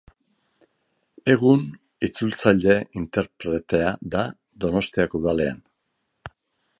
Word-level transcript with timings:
Egun 1.33 1.59
itzultzaile-interpretea 2.07 3.91
da 4.15 4.23
Donostiako 4.65 5.21
Udalean. 5.23 5.63